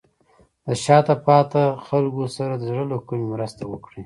[0.65, 3.99] د شاته پاتې خلکو سره د زړه له کومې مرسته وکړئ.